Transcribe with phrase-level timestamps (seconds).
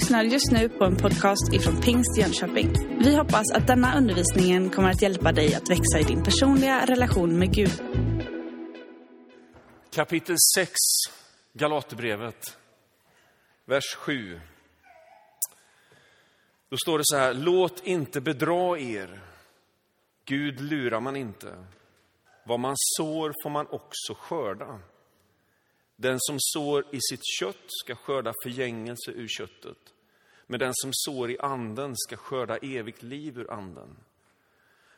[0.00, 2.72] lyssnar just nu på en podcast ifrån Pingst Jönköping.
[3.00, 7.38] Vi hoppas att denna undervisning kommer att hjälpa dig att växa i din personliga relation
[7.38, 7.82] med Gud.
[9.94, 10.72] Kapitel 6,
[11.52, 12.58] Galaterbrevet,
[13.64, 14.40] vers 7.
[16.70, 19.20] Då står det så här, låt inte bedra er.
[20.24, 21.64] Gud lurar man inte.
[22.44, 24.78] Vad man sår får man också skörda.
[26.00, 29.78] Den som sår i sitt kött ska skörda förgängelse ur köttet,
[30.46, 33.96] men den som sår i anden ska skörda evigt liv ur anden.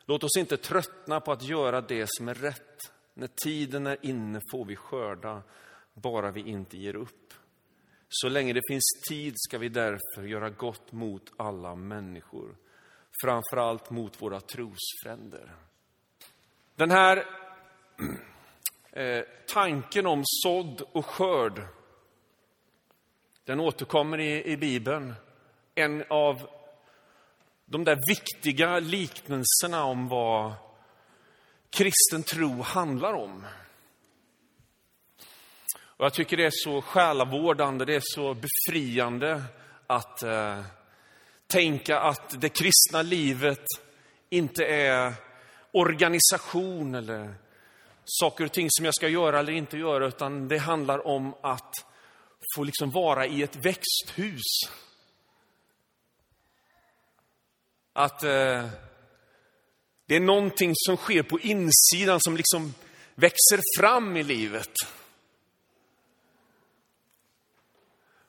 [0.05, 2.91] Låt oss inte tröttna på att göra det som är rätt.
[3.13, 5.41] När tiden är inne får vi skörda,
[5.93, 7.33] bara vi inte ger upp.
[8.09, 12.55] Så länge det finns tid ska vi därför göra gott mot alla människor,
[13.23, 15.55] framför allt mot våra trosfränder.
[16.75, 17.25] Den här
[18.95, 21.61] eh, tanken om sådd och skörd,
[23.45, 25.13] den återkommer i, i Bibeln.
[25.75, 26.49] En av
[27.65, 30.53] de där viktiga liknelserna om vad
[31.69, 33.45] kristen tro handlar om.
[35.75, 39.43] Och jag tycker det är så själavårdande, det är så befriande
[39.87, 40.61] att eh,
[41.47, 43.65] tänka att det kristna livet
[44.29, 45.13] inte är
[45.71, 47.33] organisation eller
[48.05, 51.73] saker och ting som jag ska göra eller inte göra, utan det handlar om att
[52.55, 54.43] få liksom vara i ett växthus.
[57.93, 58.65] Att eh,
[60.05, 62.73] det är någonting som sker på insidan som liksom
[63.15, 64.71] växer fram i livet.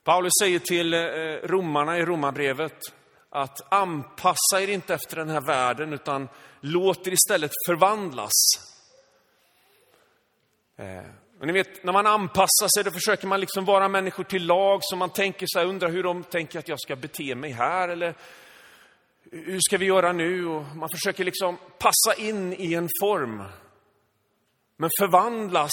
[0.05, 1.01] Paulus säger till eh,
[1.49, 2.79] romarna i romarbrevet
[3.31, 6.29] att anpassa er inte efter den här världen, utan
[6.61, 8.31] låt er istället förvandlas
[10.77, 11.05] Eh,
[11.41, 14.79] och ni vet, när man anpassar sig, då försöker man liksom vara människor till lag,
[14.83, 17.89] så man tänker så här, undrar hur de tänker att jag ska bete mig här,
[17.89, 18.15] eller
[19.31, 20.47] hur ska vi göra nu?
[20.47, 23.43] Och man försöker liksom passa in i en form.
[24.77, 25.71] Men förvandlas,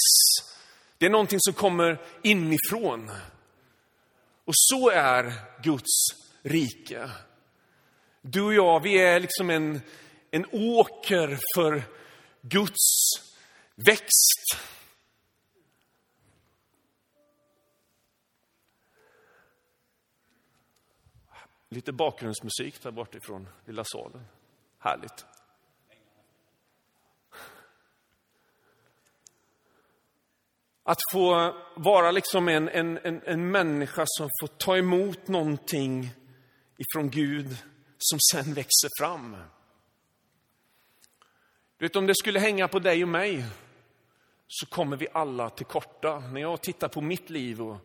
[0.98, 3.10] det är någonting som kommer inifrån.
[4.44, 5.32] Och så är
[5.62, 6.06] Guds
[6.42, 7.10] rike.
[8.22, 9.80] Du och jag, vi är liksom en,
[10.30, 11.82] en åker för
[12.40, 13.10] Guds
[13.74, 14.72] växt.
[21.72, 24.24] Lite bakgrundsmusik där bortifrån lilla salen.
[24.78, 25.26] Härligt.
[30.82, 36.10] Att få vara liksom en, en, en, en människa som får ta emot någonting
[36.76, 37.56] ifrån Gud
[37.98, 39.36] som sen växer fram.
[41.76, 43.44] Du vet, om det skulle hänga på dig och mig
[44.48, 46.18] så kommer vi alla till korta.
[46.18, 47.76] När jag tittar på mitt liv och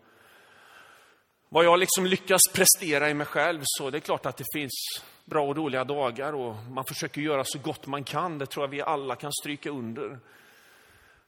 [1.50, 5.02] vad jag liksom lyckas prestera i mig själv så det är klart att det finns
[5.26, 8.38] bra och dåliga dagar och man försöker göra så gott man kan.
[8.38, 10.20] Det tror jag vi alla kan stryka under.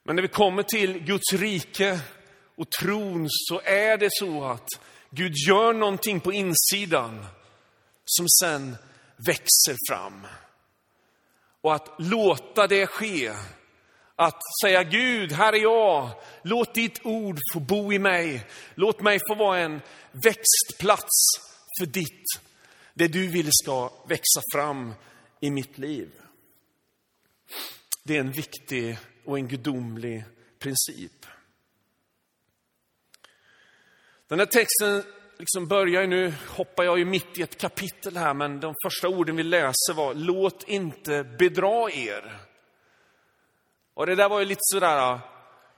[0.04, 2.00] Men när vi kommer till Guds rike
[2.56, 4.68] och tron så är det så att
[5.10, 7.26] Gud gör någonting på insidan
[8.06, 8.76] som sen
[9.16, 10.28] växer fram.
[11.62, 13.32] Och att låta det ske
[14.20, 16.10] att säga Gud, här är jag.
[16.44, 18.46] Låt ditt ord få bo i mig.
[18.76, 19.82] Låt mig få vara en
[20.12, 21.10] växtplats
[21.80, 22.26] för ditt,
[22.94, 24.94] det du vill ska växa fram
[25.40, 26.12] i mitt liv.
[28.04, 30.24] Det är en viktig och en gudomlig
[30.60, 31.26] princip.
[34.28, 35.04] Den här texten
[35.38, 39.36] liksom börjar nu, hoppar jag ju mitt i ett kapitel här, men de första orden
[39.36, 42.49] vi läser var, låt inte bedra er.
[44.00, 45.20] Och det där var ju lite sådär,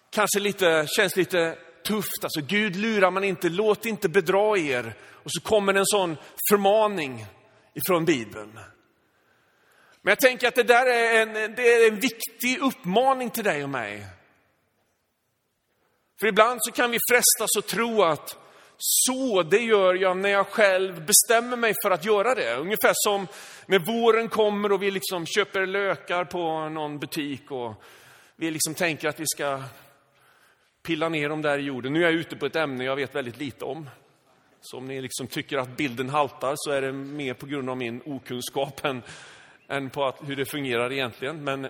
[0.10, 2.24] kanske lite, känns lite tufft.
[2.24, 4.98] Alltså Gud lurar man inte, låt inte bedra er.
[5.24, 6.18] Och så kommer en sån
[6.50, 7.26] förmaning
[7.74, 8.54] ifrån Bibeln.
[10.02, 13.64] Men jag tänker att det där är en, det är en viktig uppmaning till dig
[13.64, 14.06] och mig.
[16.20, 18.38] För ibland så kan vi frestas att tro att
[18.78, 22.56] så, det gör jag när jag själv bestämmer mig för att göra det.
[22.56, 23.28] Ungefär som
[23.66, 27.84] när våren kommer och vi liksom köper lökar på någon butik och
[28.42, 29.64] vi liksom tänker att vi ska
[30.84, 31.94] pilla ner dem där i jorden.
[31.94, 33.90] Nu är jag ute på ett ämne jag vet väldigt lite om.
[34.62, 37.78] Så om ni liksom tycker att bilden haltar så är det mer på grund av
[37.78, 39.02] min okunskap än,
[39.68, 41.44] än på att, hur det fungerar egentligen.
[41.44, 41.70] Men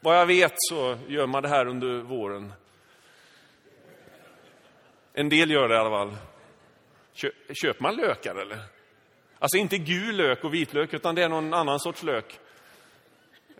[0.00, 2.52] vad jag vet så gör man det här under våren.
[5.12, 6.16] En del gör det i alla fall.
[7.62, 8.58] Köper man lökar eller?
[9.38, 12.40] Alltså inte gul lök och vitlök, utan det är någon annan sorts lök.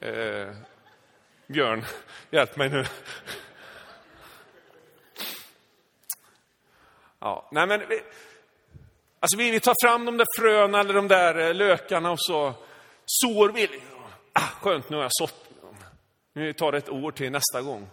[0.01, 0.55] Eh,
[1.52, 1.85] Björn,
[2.31, 2.85] hjälp mig nu.
[7.19, 7.81] Ja, nej men,
[9.20, 12.55] Alltså vi, vi tar fram de där fröna eller de där eh, lökarna och så
[13.06, 13.69] sår vi.
[14.32, 15.49] Ah, skönt, nu har jag sått.
[16.32, 17.88] Nu tar det ett år till nästa gång.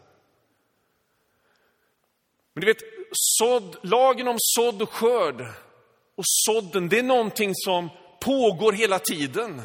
[2.54, 2.82] Men du vet,
[3.12, 5.42] sådd, lagen om sådd och skörd
[6.16, 7.90] och sådden, det är någonting som
[8.20, 9.62] pågår hela tiden.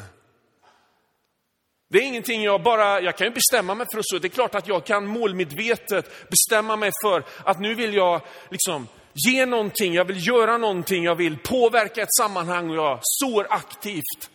[1.93, 4.19] Det är ingenting jag bara, jag kan ju bestämma mig för att så.
[4.19, 8.87] Det är klart att jag kan målmedvetet bestämma mig för att nu vill jag liksom
[9.13, 14.29] ge någonting, jag vill göra någonting, jag vill påverka ett sammanhang och jag sår aktivt.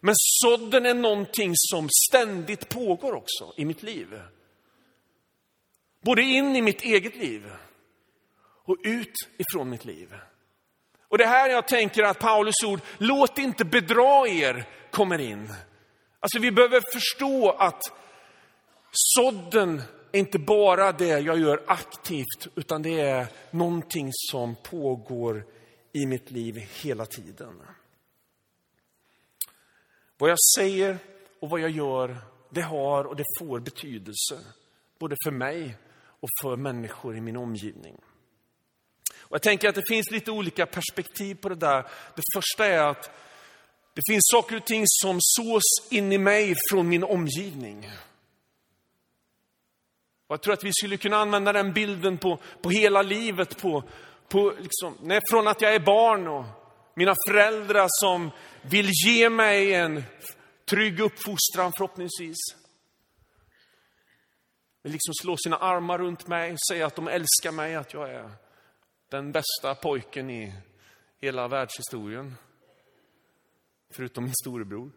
[0.00, 4.20] Men sådden är någonting som ständigt pågår också i mitt liv.
[6.04, 7.52] Både in i mitt eget liv
[8.64, 10.14] och ut ifrån mitt liv.
[11.08, 15.48] Och det här jag tänker att Paulus ord, låt inte bedra er, kommer in.
[16.20, 17.82] Alltså vi behöver förstå att
[18.92, 19.82] sådden
[20.12, 25.46] är inte bara det jag gör aktivt, utan det är någonting som pågår
[25.92, 27.62] i mitt liv hela tiden.
[30.18, 30.98] Vad jag säger
[31.40, 32.16] och vad jag gör,
[32.50, 34.38] det har och det får betydelse.
[34.98, 35.76] Både för mig
[36.20, 38.00] och för människor i min omgivning.
[39.18, 41.82] Och jag tänker att det finns lite olika perspektiv på det där.
[42.16, 43.10] Det första är att
[43.94, 47.90] det finns saker och ting som sås in i mig från min omgivning.
[50.26, 53.58] Och jag tror att vi skulle kunna använda den bilden på, på hela livet.
[53.62, 53.84] På,
[54.28, 56.44] på liksom, nej, från att jag är barn och
[56.94, 58.30] mina föräldrar som
[58.62, 60.02] vill ge mig en
[60.64, 62.36] trygg uppfostran förhoppningsvis.
[64.82, 68.30] Vill liksom slå sina armar runt mig, säga att de älskar mig, att jag är
[69.08, 70.54] den bästa pojken i
[71.20, 72.36] hela världshistorien.
[73.90, 74.90] Förutom min storebror.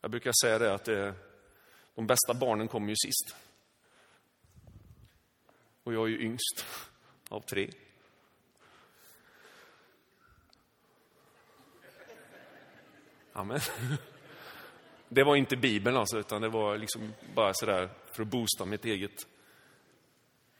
[0.00, 1.14] Jag brukar säga det att det,
[1.94, 3.36] de bästa barnen kommer ju sist.
[5.82, 6.66] Och jag är ju yngst
[7.28, 7.70] av tre.
[13.32, 13.60] Amen.
[15.12, 18.84] Det var inte Bibeln alltså, utan det var liksom bara sådär för att boosta mitt
[18.84, 19.26] eget,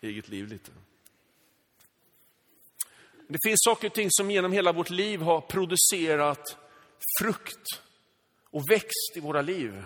[0.00, 0.72] eget liv lite.
[3.32, 6.56] Det finns saker och ting som genom hela vårt liv har producerat
[7.20, 7.82] frukt
[8.50, 9.84] och växt i våra liv.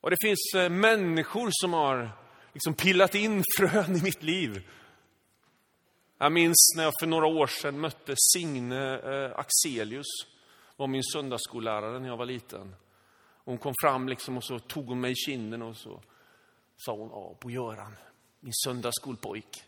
[0.00, 2.10] Och det finns eh, människor som har
[2.52, 4.68] liksom pillat in frön i mitt liv.
[6.18, 10.06] Jag minns när jag för några år sedan mötte Signe eh, Axelius,
[10.76, 12.74] var min söndagsskollärare när jag var liten.
[13.44, 16.02] Hon kom fram liksom och så tog hon mig i kinden och så
[16.76, 17.96] sa hon, ja, Bo-Göran,
[18.40, 19.67] min söndagsskolpojk.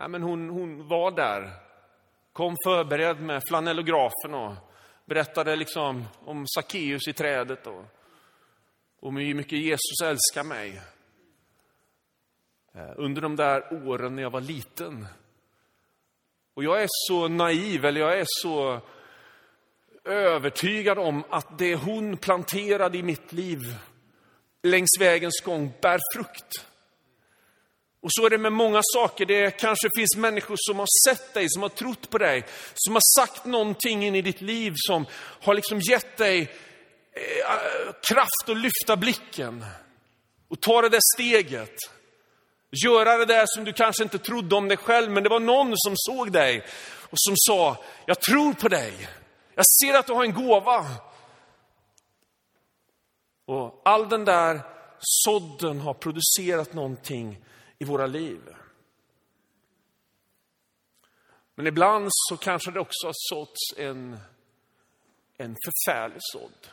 [0.00, 1.50] Ja, men hon, hon var där,
[2.32, 4.54] kom förberedd med flanellografen och
[5.04, 7.84] berättade liksom om Sackeus i trädet och
[9.00, 10.80] och hur mycket Jesus älskar mig.
[12.74, 15.06] Eh, under de där åren när jag var liten.
[16.54, 18.80] Och jag är så naiv, eller jag är så
[20.04, 23.58] övertygad om att det hon planterade i mitt liv
[24.62, 26.66] längs vägens gång bär frukt.
[28.00, 29.26] Och så är det med många saker.
[29.26, 33.20] Det kanske finns människor som har sett dig, som har trott på dig, som har
[33.20, 35.06] sagt någonting in i ditt liv som
[35.42, 36.40] har liksom gett dig
[37.12, 39.64] eh, kraft att lyfta blicken
[40.48, 41.74] och ta det där steget.
[42.84, 45.72] Göra det där som du kanske inte trodde om dig själv, men det var någon
[45.76, 46.64] som såg dig
[47.10, 47.76] och som sa,
[48.06, 49.08] jag tror på dig.
[49.54, 50.86] Jag ser att du har en gåva.
[53.46, 54.60] Och all den där
[54.98, 57.38] sådden har producerat någonting
[57.78, 58.40] i våra liv.
[61.54, 64.18] Men ibland så kanske det också har såtts en,
[65.36, 66.68] en förfärlig sådd.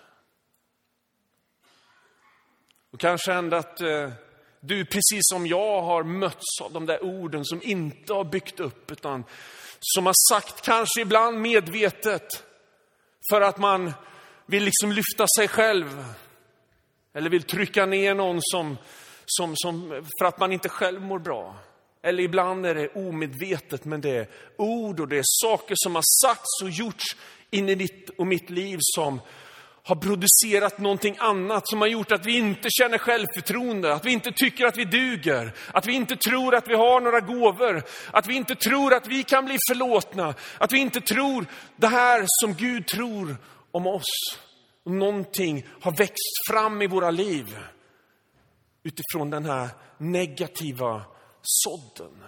[2.91, 4.11] Och kanske ändå att eh,
[4.59, 8.91] du, precis som jag, har mötts av de där orden som inte har byggt upp,
[8.91, 9.23] utan
[9.79, 12.43] som har sagt, kanske ibland medvetet,
[13.29, 13.93] för att man
[14.45, 16.05] vill liksom lyfta sig själv.
[17.13, 18.77] Eller vill trycka ner någon som
[19.25, 21.55] som, som, för att man inte själv mår bra.
[22.03, 24.27] Eller ibland är det omedvetet, men det är
[24.57, 27.05] ord och det är saker som har sagts och gjorts
[27.51, 29.19] in i ditt och mitt liv som
[29.83, 34.31] har producerat någonting annat som har gjort att vi inte känner självförtroende, att vi inte
[34.31, 38.35] tycker att vi duger, att vi inte tror att vi har några gåvor, att vi
[38.35, 42.87] inte tror att vi kan bli förlåtna, att vi inte tror det här som Gud
[42.87, 43.37] tror
[43.71, 44.39] om oss.
[44.85, 47.57] Någonting har växt fram i våra liv
[48.85, 51.05] utifrån den här negativa
[51.41, 52.23] sådden.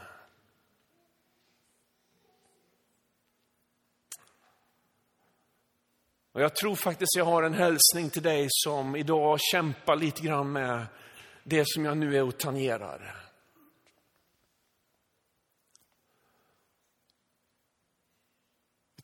[6.31, 10.51] Och jag tror faktiskt jag har en hälsning till dig som idag kämpar lite grann
[10.51, 10.85] med
[11.43, 13.23] det som jag nu är och tangerar.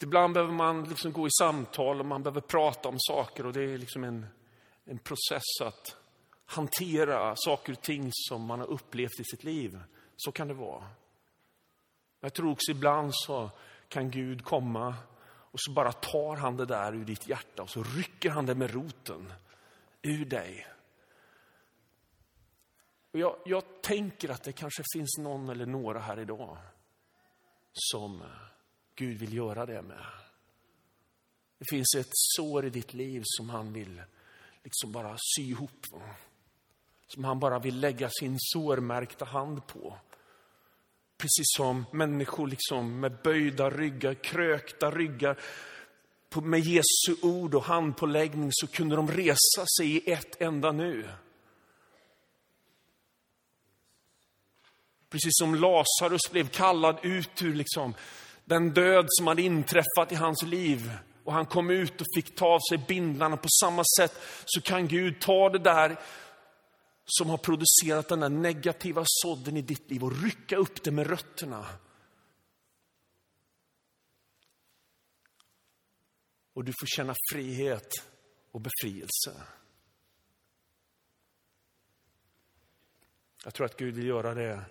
[0.01, 3.63] Ibland behöver man liksom gå i samtal och man behöver prata om saker och det
[3.63, 4.25] är liksom en,
[4.85, 6.02] en process att
[6.53, 9.79] hantera saker och ting som man har upplevt i sitt liv.
[10.15, 10.87] Så kan det vara.
[12.19, 13.51] Jag tror också ibland så
[13.87, 14.95] kan Gud komma
[15.25, 18.55] och så bara tar han det där ur ditt hjärta och så rycker han det
[18.55, 19.33] med roten
[20.01, 20.67] ur dig.
[23.11, 26.57] Och jag, jag tänker att det kanske finns någon eller några här idag
[27.73, 28.23] som
[28.95, 30.05] Gud vill göra det med.
[31.57, 34.01] Det finns ett sår i ditt liv som han vill
[34.63, 35.85] liksom bara sy ihop.
[37.13, 39.97] Som han bara vill lägga sin sårmärkta hand på.
[41.17, 45.39] Precis som människor liksom med böjda ryggar, krökta ryggar.
[46.41, 51.09] Med Jesu ord och handpåläggning så kunde de resa sig i ett enda nu.
[55.09, 57.93] Precis som Lazarus blev kallad ut ur liksom
[58.45, 60.91] den död som hade inträffat i hans liv.
[61.23, 63.37] Och han kom ut och fick ta av sig bindlarna.
[63.37, 65.97] På samma sätt så kan Gud ta det där
[67.05, 71.07] som har producerat den där negativa sådden i ditt liv och rycka upp det med
[71.07, 71.65] rötterna.
[76.53, 77.89] Och du får känna frihet
[78.51, 79.47] och befrielse.
[83.43, 84.65] Jag tror att Gud vill göra det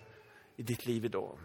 [0.55, 1.39] i ditt liv idag.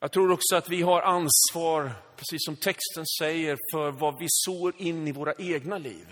[0.00, 4.74] Jag tror också att vi har ansvar, precis som texten säger, för vad vi sår
[4.76, 6.06] in i våra egna liv.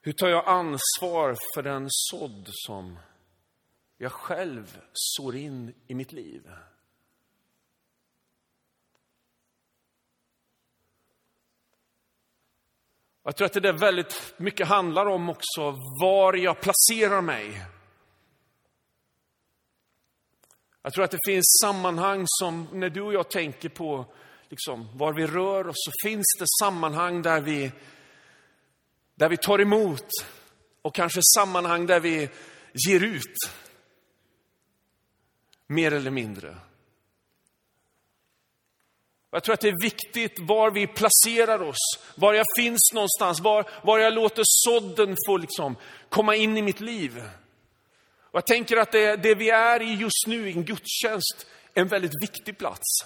[0.00, 2.98] Hur tar jag ansvar för den sådd som
[3.96, 6.50] jag själv sår in i mitt liv?
[13.24, 17.62] Jag tror att det där väldigt mycket handlar om också var jag placerar mig.
[20.82, 24.06] Jag tror att det finns sammanhang som, när du och jag tänker på
[24.48, 27.72] liksom, var vi rör oss, så finns det sammanhang där vi,
[29.14, 30.06] där vi tar emot
[30.82, 32.28] och kanske sammanhang där vi
[32.88, 33.36] ger ut.
[35.66, 36.56] Mer eller mindre.
[39.34, 43.70] Jag tror att det är viktigt var vi placerar oss, var jag finns någonstans, var,
[43.82, 45.76] var jag låter sådden få liksom
[46.08, 47.22] komma in i mitt liv.
[48.30, 51.80] Och jag tänker att det, det vi är i just nu, i en gudstjänst, är
[51.80, 53.04] en väldigt viktig plats.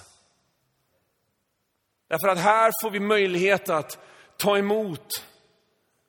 [2.09, 3.99] Därför att här får vi möjlighet att
[4.37, 5.25] ta emot.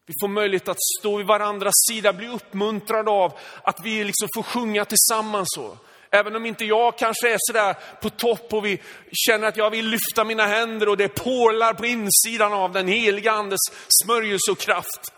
[0.06, 4.44] Vi får möjlighet att stå vid varandras sida, bli uppmuntrade av att vi liksom får
[4.44, 5.58] sjunga tillsammans.
[5.58, 5.78] Och
[6.20, 8.82] Även om inte jag kanske är sådär på topp och vi
[9.12, 13.32] känner att jag vill lyfta mina händer och det porlar på insidan av den heliga
[13.32, 13.60] andes
[14.04, 15.14] smörjelse och kraft.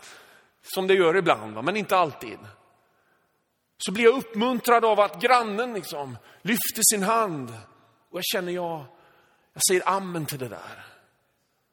[0.62, 2.38] Som det gör ibland, men inte alltid.
[3.78, 7.50] Så blir jag uppmuntrad av att grannen liksom lyfter sin hand.
[8.10, 8.84] Och jag känner, jag,
[9.52, 10.89] jag säger amen till det där.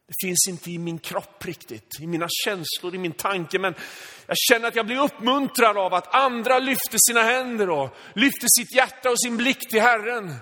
[0.07, 3.59] Det finns inte i min kropp riktigt, i mina känslor, i min tanke.
[3.59, 3.75] Men
[4.27, 8.75] jag känner att jag blir uppmuntrad av att andra lyfter sina händer och lyfter sitt
[8.75, 10.35] hjärta och sin blick till Herren.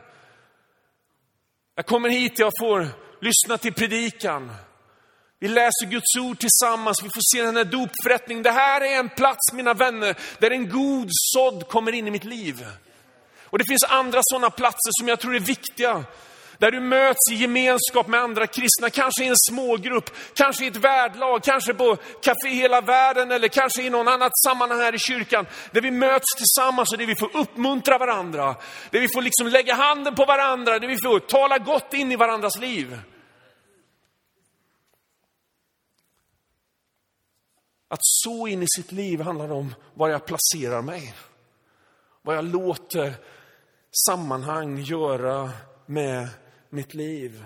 [1.75, 2.87] Jag kommer hit, jag får
[3.21, 4.51] lyssna till predikan.
[5.39, 8.43] Vi läser Guds ord tillsammans, vi får se den här dopförrättningen.
[8.43, 12.23] Det här är en plats, mina vänner, där en god sådd kommer in i mitt
[12.23, 12.65] liv.
[13.43, 16.03] Och det finns andra sådana platser som jag tror är viktiga.
[16.57, 20.75] Där du möts i gemenskap med andra kristna, kanske i en smågrupp, kanske i ett
[20.75, 25.45] värdlag, kanske på Café Hela Världen eller kanske i någon annat sammanhang här i kyrkan.
[25.71, 28.55] Där vi möts tillsammans och där vi får uppmuntra varandra.
[28.89, 32.15] Där vi får liksom lägga handen på varandra, där vi får tala gott in i
[32.15, 32.99] varandras liv.
[37.87, 41.13] Att så in i sitt liv handlar om var jag placerar mig.
[42.21, 43.13] Vad jag låter
[44.05, 45.51] sammanhang göra
[45.85, 46.27] med
[46.75, 47.45] mitt liv.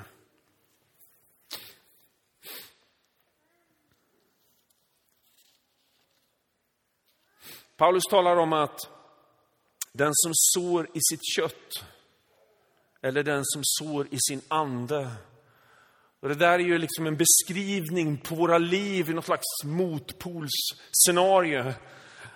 [7.77, 8.79] Paulus talar om att
[9.91, 11.83] den som sår i sitt kött
[13.01, 15.11] eller den som sår i sin ande.
[16.19, 21.73] Och det där är ju liksom en beskrivning på våra liv i något slags motpolsscenario.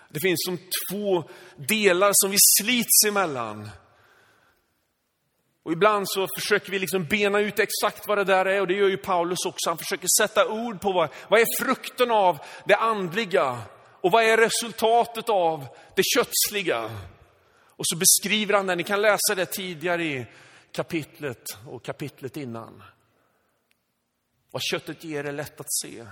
[0.09, 0.57] Det finns som
[0.91, 3.69] två delar som vi slits emellan.
[5.63, 8.73] Och ibland så försöker vi liksom bena ut exakt vad det där är och det
[8.73, 9.69] gör ju Paulus också.
[9.69, 13.61] Han försöker sätta ord på vad, vad är frukten av det andliga
[14.01, 16.99] och vad är resultatet av det kötsliga.
[17.75, 20.25] Och så beskriver han det, ni kan läsa det tidigare i
[20.71, 22.83] kapitlet och kapitlet innan.
[24.51, 26.05] Vad köttet ger är lätt att se,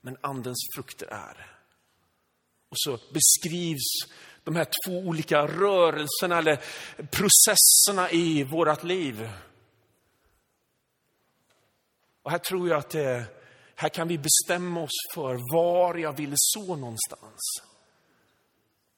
[0.00, 1.56] men andens frukter är.
[2.68, 4.12] Och så beskrivs
[4.46, 6.58] de här två olika rörelserna eller
[7.10, 9.30] processerna i vårt liv.
[12.22, 13.24] Och här tror jag att det,
[13.74, 17.40] här kan vi bestämma oss för var jag vill så någonstans.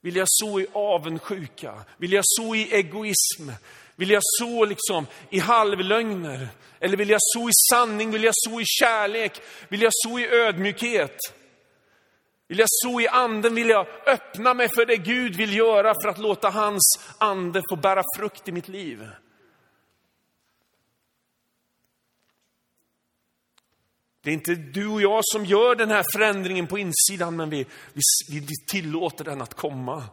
[0.01, 1.85] Vill jag så i avundsjuka?
[1.97, 3.51] Vill jag så i egoism?
[3.97, 6.49] Vill jag så liksom i halvlögner?
[6.81, 8.11] Eller vill jag så i sanning?
[8.11, 9.41] Vill jag så i kärlek?
[9.69, 11.19] Vill jag så i ödmjukhet?
[12.49, 13.55] Vill jag så i anden?
[13.55, 17.77] Vill jag öppna mig för det Gud vill göra för att låta hans ande få
[17.77, 19.09] bära frukt i mitt liv?
[24.23, 27.67] Det är inte du och jag som gör den här förändringen på insidan, men vi,
[27.93, 30.05] vi, vi tillåter den att komma.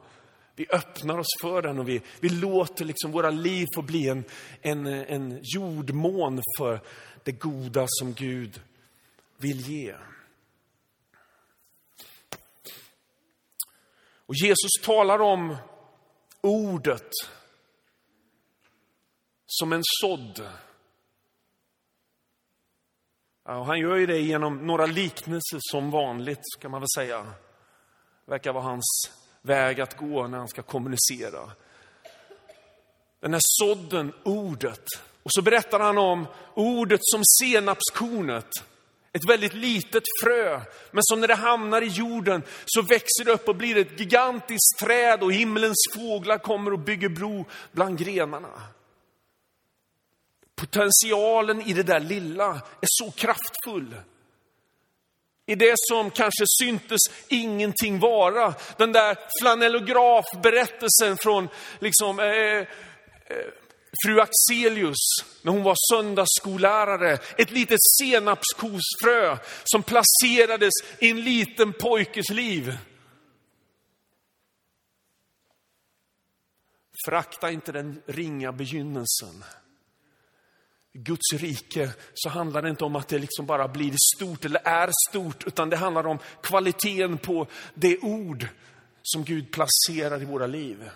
[0.56, 4.24] Vi öppnar oss för den och vi, vi låter liksom våra liv få bli en,
[4.62, 6.82] en, en jordmån för
[7.24, 8.62] det goda som Gud
[9.38, 9.96] vill ge.
[14.26, 15.56] Och Jesus talar om
[16.42, 17.12] ordet
[19.48, 20.50] som en sådd.
[23.46, 27.24] Ja, han gör ju det genom några liknelser som vanligt, kan man väl säga.
[28.26, 31.52] Det verkar vara hans väg att gå när han ska kommunicera.
[33.20, 34.86] Den här sådden, ordet.
[35.24, 38.50] Och så berättar han om ordet som senapskornet.
[39.16, 43.48] Ett väldigt litet frö, men som när det hamnar i jorden så växer det upp
[43.48, 48.62] och blir ett gigantiskt träd och himlens fåglar kommer och bygger bro bland grenarna.
[50.56, 52.50] Potentialen i det där lilla
[52.82, 53.96] är så kraftfull.
[55.46, 58.54] I det som kanske syntes ingenting vara.
[58.78, 61.48] Den där flanellografberättelsen från
[61.80, 62.66] liksom, eh, eh,
[64.06, 64.98] fru Axelius
[65.42, 67.20] när hon var söndagsskollärare.
[67.38, 72.78] Ett litet senapskosfrö som placerades i en liten pojkes liv.
[77.06, 79.44] Frakta inte den ringa begynnelsen.
[80.94, 84.90] Guds rike så handlar det inte om att det liksom bara blir stort eller är
[85.10, 88.48] stort, utan det handlar om kvaliteten på det ord
[89.02, 90.90] som Gud placerar i våra liv.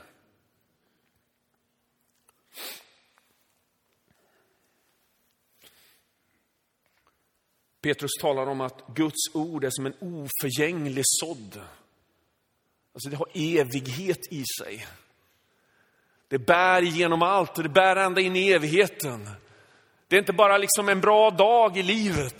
[7.82, 11.62] Petrus talar om att Guds ord är som en oförgänglig sådd.
[12.94, 14.88] Alltså det har evighet i sig.
[16.28, 19.30] Det bär genom allt, och det bär ända in i evigheten.
[20.08, 22.38] Det är inte bara liksom en bra dag i livet.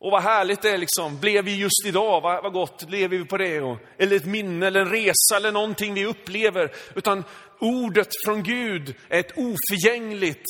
[0.00, 1.20] Och vad härligt det är, liksom.
[1.20, 3.60] blev vi just idag, vad, vad gott, lever vi på det?
[3.60, 6.72] Och, eller ett minne, eller en resa, eller någonting vi upplever.
[6.94, 7.24] Utan
[7.58, 10.44] ordet från Gud är ett oförgängligt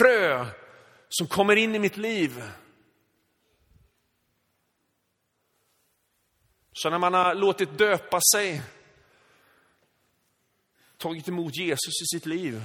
[0.00, 0.46] frö
[1.08, 2.42] som kommer in i mitt liv.
[6.72, 8.62] Så när man har låtit döpa sig,
[10.98, 12.62] tagit emot Jesus i sitt liv,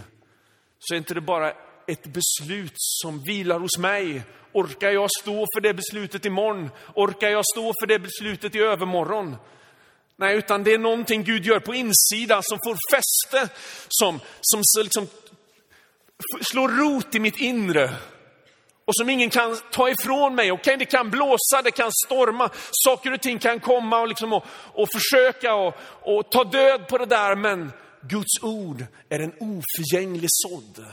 [0.80, 1.54] så är inte det bara
[1.88, 4.24] ett beslut som vilar hos mig.
[4.52, 6.70] Orkar jag stå för det beslutet imorgon?
[6.96, 9.36] Orkar jag stå för det beslutet i övermorgon?
[10.16, 13.54] Nej, utan det är någonting Gud gör på insidan som får fäste,
[13.88, 15.08] som, som liksom
[16.42, 17.98] slår rot i mitt inre
[18.88, 20.52] och som ingen kan ta ifrån mig.
[20.52, 24.34] Okej, okay, det kan blåsa, det kan storma, saker och ting kan komma och, liksom
[24.34, 27.72] och, och försöka och, och ta död på det där, men
[28.02, 30.86] Guds ord är en oförgänglig sådd.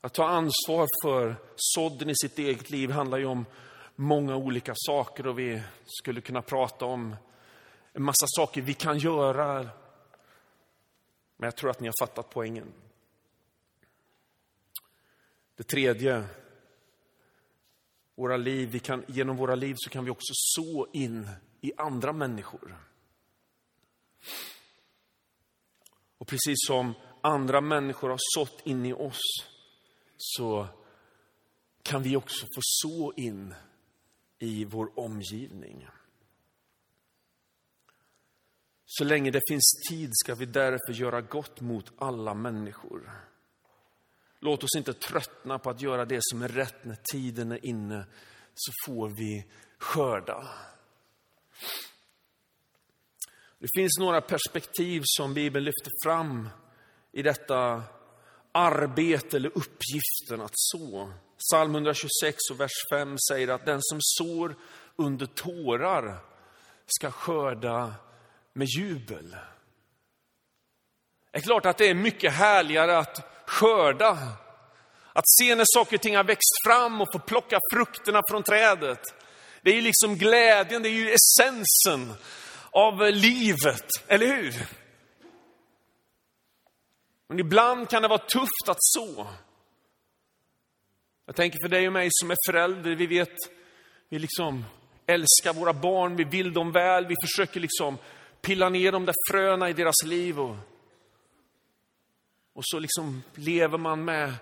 [0.00, 3.46] Att ta ansvar för sådden i sitt eget liv handlar ju om
[3.96, 7.16] många olika saker och vi skulle kunna prata om
[7.92, 9.68] en massa saker vi kan göra.
[11.36, 12.72] Men jag tror att ni har fattat poängen.
[15.56, 16.24] Det tredje,
[18.14, 21.28] våra liv, vi kan, genom våra liv så kan vi också så in
[21.60, 22.76] i andra människor.
[26.18, 29.22] Och precis som andra människor har sått in i oss
[30.16, 30.68] så
[31.82, 33.54] kan vi också få så in
[34.38, 35.88] i vår omgivning.
[38.86, 43.10] Så länge det finns tid ska vi därför göra gott mot alla människor.
[44.40, 48.06] Låt oss inte tröttna på att göra det som är rätt när tiden är inne,
[48.54, 49.46] så får vi
[49.78, 50.48] skörda.
[53.58, 56.48] Det finns några perspektiv som Bibeln lyfter fram
[57.12, 57.82] i detta
[58.56, 61.12] arbete eller uppgiften att så.
[61.38, 64.54] Psalm 126 och vers 5 säger att den som sår
[64.96, 66.18] under tårar
[66.86, 67.94] ska skörda
[68.52, 69.36] med jubel.
[71.32, 74.18] Det är klart att det är mycket härligare att skörda.
[75.12, 79.00] Att se när saker och ting har växt fram och få plocka frukterna från trädet.
[79.62, 82.14] Det är ju liksom glädjen, det är ju essensen
[82.70, 84.66] av livet, eller hur?
[87.28, 89.26] Men ibland kan det vara tufft att så.
[91.26, 93.34] Jag tänker för dig och mig som är förälder, vi vet,
[94.08, 94.64] vi liksom
[95.06, 97.98] älskar våra barn, vi vill dem väl, vi försöker liksom
[98.40, 100.40] pilla ner de där fröna i deras liv.
[100.40, 100.56] Och,
[102.52, 104.34] och så liksom lever man med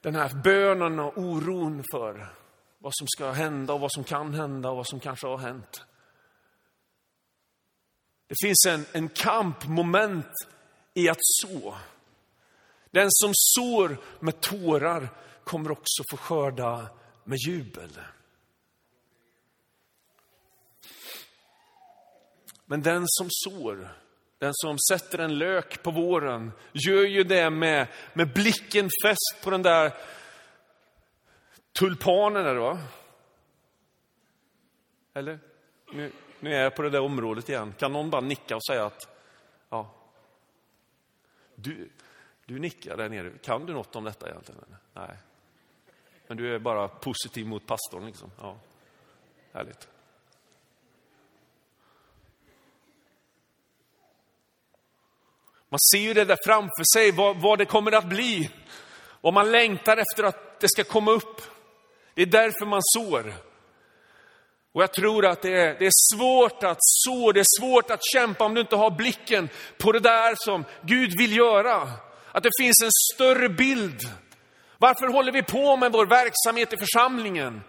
[0.00, 2.28] den här bönen och oron för
[2.78, 5.84] vad som ska hända och vad som kan hända och vad som kanske har hänt.
[8.26, 10.32] Det finns en, en kampmoment
[10.94, 11.76] i att så.
[12.98, 15.08] Den som sår med tårar
[15.44, 16.88] kommer också få skörda
[17.24, 18.00] med jubel.
[22.64, 23.96] Men den som sår,
[24.38, 29.50] den som sätter en lök på våren, gör ju det med, med blicken fäst på
[29.50, 29.94] den där
[31.72, 32.44] tulpanen.
[32.44, 32.78] Där, va?
[35.14, 35.38] Eller?
[35.92, 37.74] Nu, nu är jag på det där området igen.
[37.78, 39.08] Kan någon bara nicka och säga att,
[39.68, 39.94] ja,
[41.54, 41.90] du,
[42.48, 43.30] du nickar där nere.
[43.42, 44.76] Kan du något om detta egentligen?
[44.94, 45.16] Nej.
[46.26, 48.30] Men du är bara positiv mot pastorn liksom.
[48.40, 48.56] Ja,
[49.52, 49.88] härligt.
[55.68, 58.50] Man ser ju det där framför sig, vad, vad det kommer att bli.
[59.20, 61.42] Vad man längtar efter att det ska komma upp.
[62.14, 63.34] Det är därför man sår.
[64.72, 68.04] Och jag tror att det är, det är svårt att så, det är svårt att
[68.12, 72.07] kämpa om du inte har blicken på det där som Gud vill göra.
[72.32, 74.00] Att det finns en större bild.
[74.78, 77.62] Varför håller vi på med vår verksamhet i församlingen?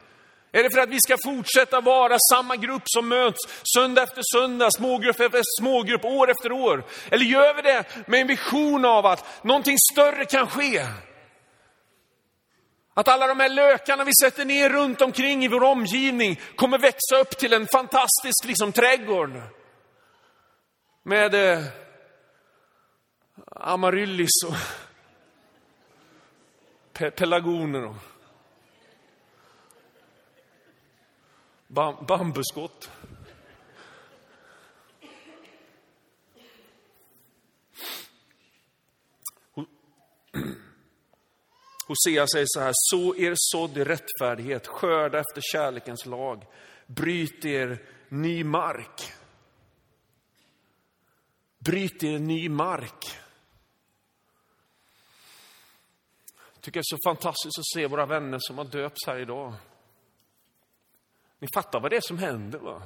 [0.52, 3.38] Är det för att vi ska fortsätta vara samma grupp som möts
[3.74, 6.86] söndag efter söndag, smågrupp efter smågrupp, år efter år?
[7.12, 10.86] Eller gör vi det med en vision av att någonting större kan ske?
[12.94, 17.18] Att alla de här lökarna vi sätter ner runt omkring i vår omgivning kommer växa
[17.22, 19.42] upp till en fantastisk liksom, trädgård.
[21.04, 21.64] Med eh,
[23.48, 24.56] amaryllis och
[26.94, 27.96] pe pelargoner och
[31.68, 32.92] bam bambuskott.
[41.90, 46.46] Hosea säger så här, så er sådd i rättfärdighet, skörda efter kärlekens lag,
[46.88, 49.14] bryt er ny mark.
[51.60, 53.06] Bryt er ny mark.
[56.54, 59.54] Jag tycker det är så fantastiskt att se våra vänner som har döpts här idag.
[61.40, 62.82] Ni fattar vad det är som händer va?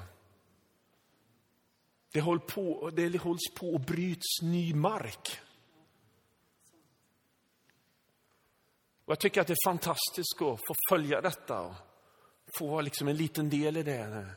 [2.12, 5.40] Det, håll på, det hålls på och bryts ny mark.
[9.06, 11.74] Och jag tycker att det är fantastiskt att få följa detta och
[12.58, 14.30] få vara liksom en liten del i det.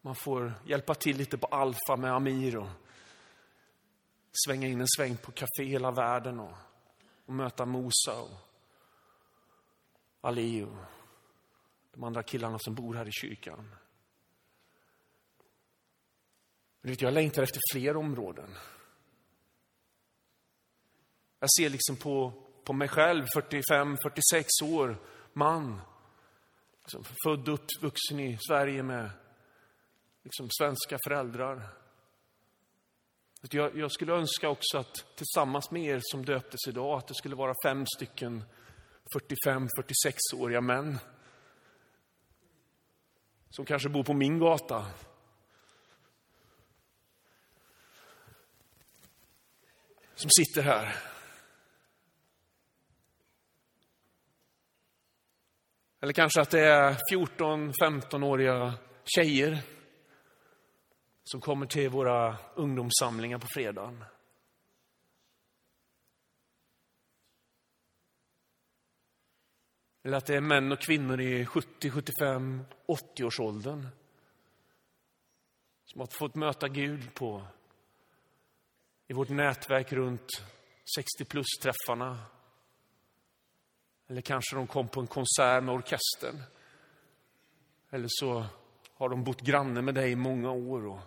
[0.00, 2.70] Man får hjälpa till lite på Alfa med Amir och
[4.46, 6.56] svänga in en sväng på Café Hela Världen och,
[7.26, 8.51] och möta Mosa och
[10.24, 10.76] Ali och
[11.92, 13.74] de andra killarna som bor här i kyrkan.
[16.82, 18.54] Jag längtar efter fler områden.
[21.38, 24.96] Jag ser liksom på på mig själv, 45, 46 år,
[25.32, 25.80] man.
[26.80, 29.10] Liksom, född och uppvuxen i Sverige med
[30.22, 31.68] liksom, svenska föräldrar.
[33.50, 37.34] Jag, jag, skulle önska också att tillsammans med er som döptes idag, att det skulle
[37.34, 38.44] vara fem stycken
[39.14, 40.98] 45-46-åriga män.
[43.50, 44.86] Som kanske bor på min gata.
[50.14, 51.12] Som sitter här
[56.02, 59.58] Eller kanske att det är 14-15-åriga tjejer
[61.24, 64.04] som kommer till våra ungdomssamlingar på fredagen.
[70.02, 73.88] Eller att det är män och kvinnor i 70, 75, 80-årsåldern
[75.84, 77.46] som har fått möta Gud på,
[79.08, 80.42] i vårt nätverk runt
[80.96, 82.18] 60 plus-träffarna
[84.12, 86.42] eller kanske de kom på en konsert med orkestern.
[87.90, 88.44] Eller så
[88.94, 91.00] har de bott granne med dig i många år och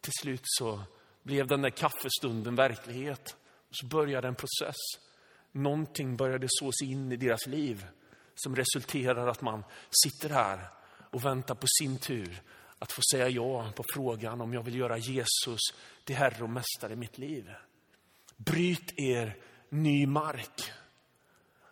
[0.00, 0.82] till slut så
[1.22, 3.36] blev den där kaffestunden verklighet.
[3.68, 4.76] Och så började en process.
[5.52, 7.86] Någonting började sås in i deras liv
[8.36, 10.68] som resulterar att man sitter här
[11.10, 12.42] och väntar på sin tur
[12.78, 15.60] att få säga ja på frågan om jag vill göra Jesus
[16.04, 17.50] till Herre och Mästare i mitt liv.
[18.36, 19.36] Bryt er
[19.68, 20.72] ny mark.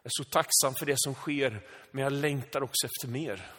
[0.02, 3.50] Jag är så tacksam för det som sker, men jag längtar också efter mer.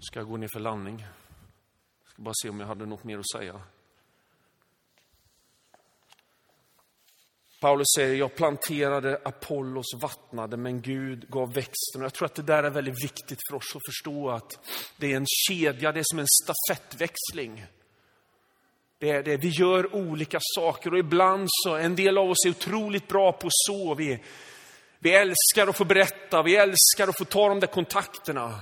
[0.00, 0.98] Ska jag gå ner för landning?
[2.04, 3.60] Jag ska bara se om jag hade något mer att säga.
[7.60, 12.02] Paulus säger, jag planterade, Apollos vattnade, men Gud gav växten.
[12.02, 14.58] Jag tror att det där är väldigt viktigt för oss att förstå att
[14.96, 17.66] det är en kedja, det är som en stafettväxling.
[19.00, 22.50] Det är det, vi gör olika saker och ibland så, en del av oss är
[22.50, 23.94] otroligt bra på så.
[23.94, 24.22] Vi,
[24.98, 28.60] vi älskar att få berätta, vi älskar att få ta de där kontakterna.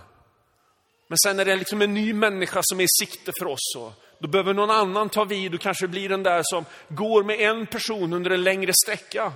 [1.08, 3.76] Men sen är det liksom en ny människa som är i sikte för oss.
[3.76, 7.40] Och då behöver någon annan ta vid och kanske blir den där som går med
[7.40, 9.32] en person under en längre sträcka.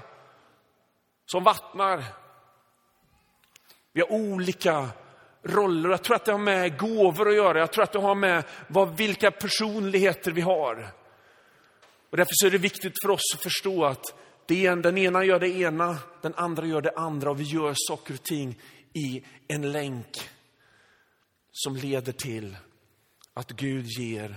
[1.27, 2.05] Som vattnar.
[3.93, 4.88] Vi har olika
[5.43, 5.90] roller.
[5.90, 7.59] Jag tror att det har med gåvor att göra.
[7.59, 10.93] Jag tror att det har med vad, vilka personligheter vi har.
[12.11, 14.14] Och därför så är det viktigt för oss att förstå att
[14.47, 18.23] den ena gör det ena, den andra gör det andra och vi gör saker och
[18.23, 18.59] ting
[18.93, 20.31] i en länk
[21.53, 22.57] som leder till
[23.35, 24.37] att Gud ger